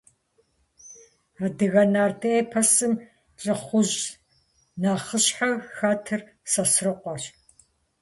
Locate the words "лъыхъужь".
3.41-3.99